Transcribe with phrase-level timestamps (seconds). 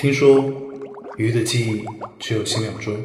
[0.00, 0.50] 听说
[1.18, 1.84] 鱼的记忆
[2.18, 2.96] 只有七秒钟。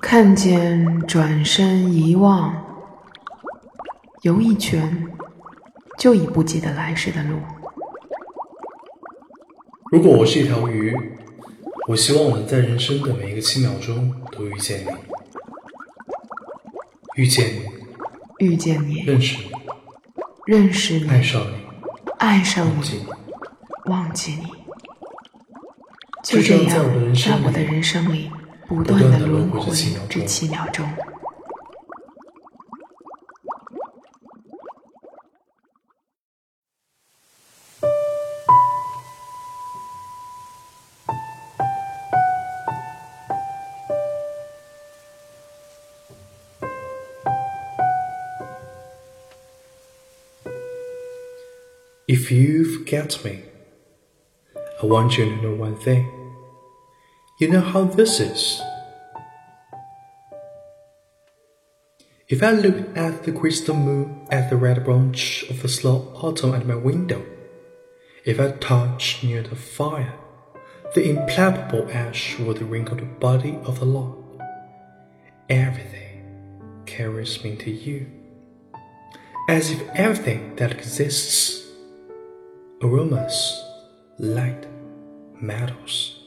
[0.00, 2.50] 看见转身遗忘，
[4.22, 5.06] 游一圈
[5.98, 7.36] 就已不记得来时的路。
[9.92, 10.96] 如果我是一条鱼，
[11.86, 14.86] 我希望我能在人生的每一个七秒钟都遇见你，
[17.16, 19.50] 遇见你，遇见你，认识你，
[20.46, 21.54] 认识你，爱上你，
[22.16, 23.04] 爱上忘记，你。
[23.84, 24.59] 忘记你。
[26.30, 26.70] 就就这这样
[27.12, 28.30] 在我的人，生里
[28.68, 29.74] 不断的轮回
[30.08, 30.86] 这钟七秒钟。
[52.06, 53.42] If you forget me,
[54.80, 56.19] I want you to know one thing.
[57.40, 58.60] You know how this is.
[62.28, 66.54] If I look at the crystal moon at the red branch of the slow autumn
[66.54, 67.24] at my window,
[68.26, 70.12] if I touch near the fire
[70.94, 74.22] the implacable ash or the wrinkled body of the log,
[75.48, 78.06] everything carries me to you,
[79.48, 81.66] as if everything that exists
[82.82, 83.64] aromas,
[84.18, 84.66] light,
[85.40, 86.19] metals,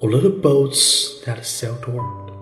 [0.00, 2.32] or little boats that sail toward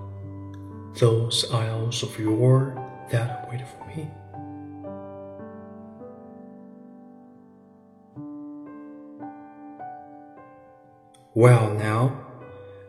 [0.98, 2.76] those isles of yore
[3.10, 4.10] that wait for me.
[11.34, 12.26] Well, now,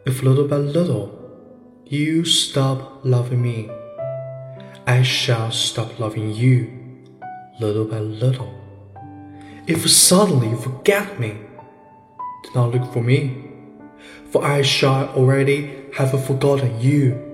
[0.06, 1.20] if little by little
[1.86, 3.70] you stop loving me,
[4.86, 6.84] I shall stop loving you
[7.60, 8.54] little by little.
[9.66, 11.38] If suddenly you forget me,
[12.44, 13.53] do not look for me,
[14.32, 17.34] for I shall already have forgotten you.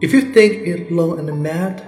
[0.00, 1.84] If you think it long and mad,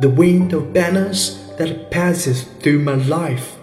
[0.00, 3.56] the wind of banners that passes through my life,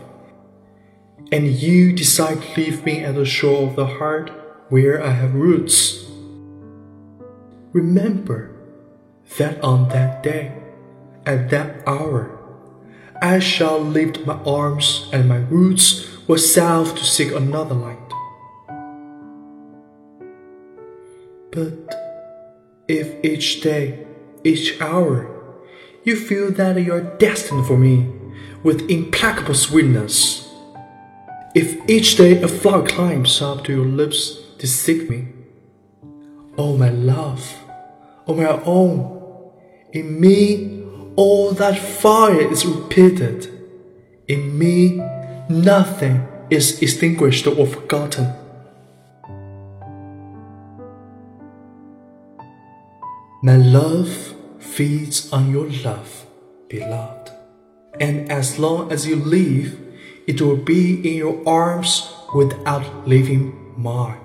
[1.31, 4.31] and you decide to leave me at the shore of the heart
[4.69, 6.05] where I have roots,
[7.73, 8.55] remember
[9.37, 10.53] that on that day,
[11.25, 12.32] at that hour,
[13.21, 17.97] I shall lift my arms and my roots will south to seek another light.
[21.51, 21.95] But
[22.87, 24.05] if each day,
[24.43, 25.29] each hour,
[26.03, 28.09] you feel that you are destined for me
[28.63, 30.49] with implacable sweetness,
[31.53, 35.27] if each day a flower climbs up to your lips to seek me,
[36.57, 37.53] oh my love,
[38.25, 39.51] oh my own,
[39.91, 40.82] in me
[41.15, 43.47] all that fire is repeated,
[44.27, 45.01] in me
[45.49, 48.33] nothing is extinguished or forgotten.
[53.43, 56.25] My love feeds on your love,
[56.69, 57.31] beloved.
[57.99, 59.77] And as long as you live,
[60.25, 64.22] it will be in your arms without leaving mine.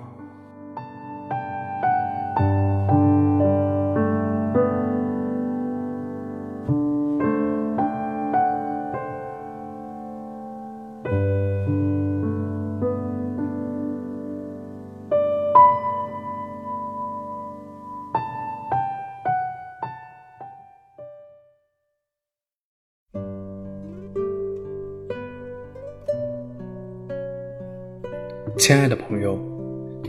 [28.59, 29.39] 亲爱的朋友，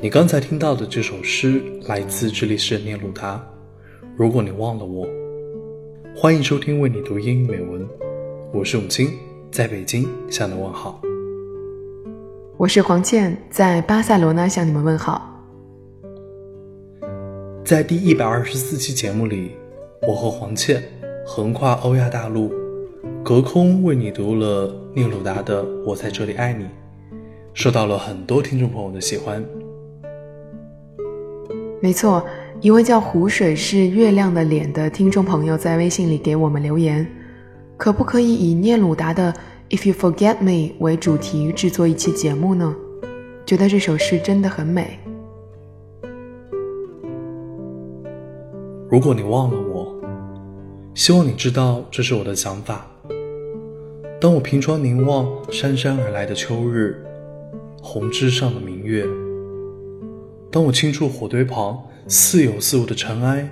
[0.01, 3.39] 你刚才听到的这首诗来自智利诗人聂鲁达。
[4.17, 5.07] 如果你忘了我，
[6.15, 7.87] 欢迎收听为你读英语美文，
[8.51, 9.07] 我是永清，
[9.51, 10.99] 在北京向你问好。
[12.57, 15.45] 我是黄倩，在巴塞罗那向你们问好。
[17.63, 19.51] 在第一百二十四期节目里，
[20.07, 20.83] 我和黄倩
[21.23, 22.51] 横跨欧亚大陆，
[23.23, 26.63] 隔空为你读了聂鲁达的《我在这里爱你》，
[27.59, 29.43] 受到了很多听众朋友的喜欢。
[31.81, 32.25] 没错，
[32.61, 37.05] 一位叫湖水是月亮的脸的听众朋友在微信里给我们留言，
[37.75, 39.33] 可不可以以聂鲁达的
[39.77, 42.73] 《If You Forget Me》为主题制作一期节目呢？
[43.45, 44.97] 觉得这首诗真的很美。
[48.89, 49.93] 如果你忘了我，
[50.95, 52.87] 希望你知道这是我的想法。
[54.21, 57.05] 当我凭窗凝望姗姗而来的秋日，
[57.91, 59.03] 红枝上的明月；
[60.51, 61.75] 当我轻触火堆旁
[62.07, 63.49] 似有似无的尘埃，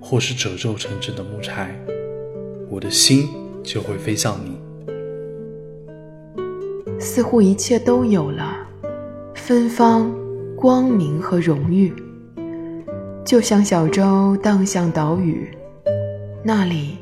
[0.00, 1.74] 或是褶皱成针的木柴，
[2.70, 3.28] 我的心
[3.64, 4.56] 就会飞向你。
[7.00, 8.56] 似乎一切都有了，
[9.34, 10.08] 芬芳、
[10.54, 11.92] 光明和荣誉，
[13.24, 15.48] 就像小舟荡向岛屿，
[16.44, 16.96] 那里，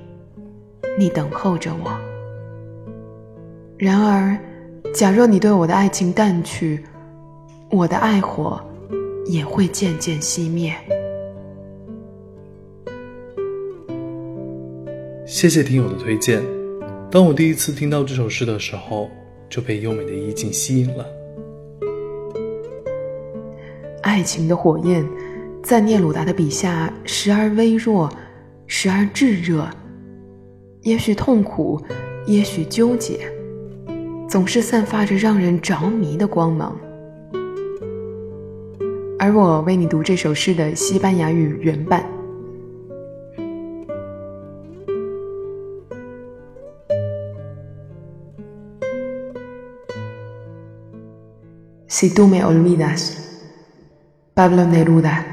[0.99, 1.91] 你等候着我。
[3.77, 4.39] 然而，
[4.93, 6.85] 假若你对我的爱情淡去，
[7.71, 8.63] 我的爱火
[9.25, 10.75] 也会渐渐熄灭。
[15.27, 16.43] 谢谢听友的推荐。
[17.11, 19.11] 当我第一次听到这首诗的时候，
[19.49, 21.07] 就被优美的意境吸引了。
[24.03, 25.09] 爱情的火焰，
[25.63, 28.11] 在聂鲁达的笔下，时而微弱，
[28.67, 29.67] 时而炙热，
[30.83, 31.81] 也许痛苦，
[32.27, 33.21] 也许纠结，
[34.33, 36.75] 总是散发着让人着迷的光芒。
[39.19, 42.03] 而我为你读这首诗的西班牙语原版。
[51.87, 53.13] Si tú me olvidas,
[54.35, 55.27] Pablo Neruda.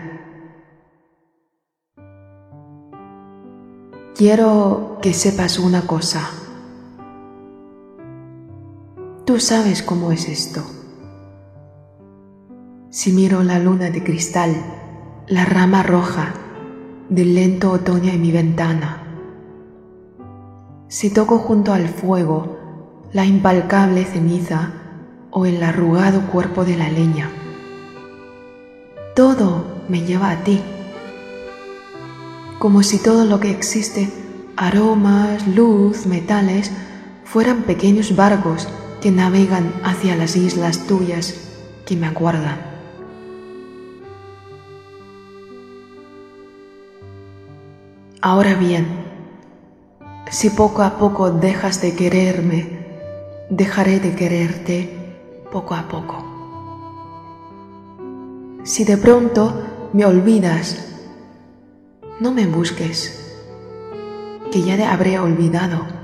[4.14, 6.39] Quiero que sepas una cosa.
[9.30, 10.64] Tú sabes cómo es esto.
[12.90, 14.56] Si miro la luna de cristal,
[15.28, 16.34] la rama roja
[17.10, 19.04] del lento otoño en mi ventana,
[20.88, 22.58] si toco junto al fuego
[23.14, 24.72] la impalcable ceniza
[25.30, 27.30] o el arrugado cuerpo de la leña.
[29.16, 30.60] Todo me lleva a ti,
[32.58, 34.10] como si todo lo que existe,
[34.58, 36.72] aromas, luz, metales,
[37.26, 38.68] fueran pequeños barcos
[39.02, 41.36] que navegan hacia las islas tuyas
[41.86, 42.70] que me aguardan.
[48.22, 48.86] Ahora bien,
[50.30, 52.80] si poco a poco dejas de quererme,
[53.50, 54.90] dejaré de quererte
[55.52, 56.26] poco a poco.
[58.64, 60.86] Si de pronto me olvidas,
[62.20, 63.38] no me busques,
[64.52, 65.99] que ya te habré olvidado.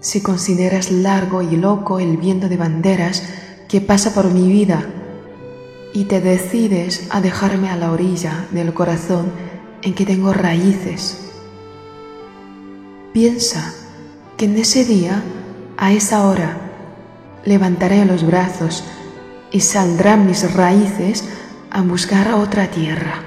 [0.00, 3.22] Si consideras largo y loco el viento de banderas
[3.68, 4.86] que pasa por mi vida
[5.92, 9.32] y te decides a dejarme a la orilla del corazón
[9.82, 11.18] en que tengo raíces,
[13.12, 13.74] piensa
[14.36, 15.22] que en ese día,
[15.76, 16.56] a esa hora,
[17.44, 18.84] levantaré los brazos
[19.50, 21.28] y saldrán mis raíces
[21.70, 23.24] a buscar otra tierra.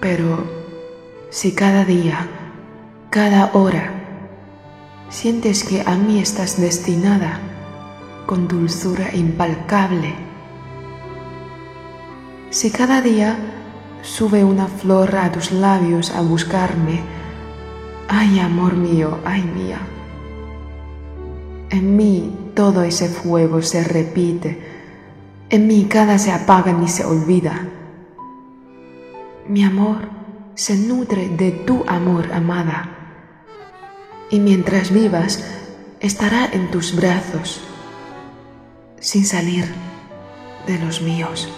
[0.00, 0.44] Pero
[1.30, 2.28] si cada día,
[3.08, 4.03] cada hora,
[5.14, 7.38] sientes que a mí estás destinada
[8.26, 10.12] con dulzura impalcable,
[12.50, 13.36] si cada día
[14.02, 17.00] sube una flor a tus labios a buscarme,
[18.08, 19.78] ay amor mío, ay mía,
[21.70, 24.60] en mí todo ese fuego se repite,
[25.48, 27.68] en mí cada se apaga ni se olvida.
[29.48, 30.08] Mi amor
[30.56, 33.03] se nutre de tu amor, amada,
[34.30, 35.44] y mientras vivas
[36.00, 37.60] estará en tus brazos,
[39.00, 39.66] sin salir
[40.66, 41.48] de los míos.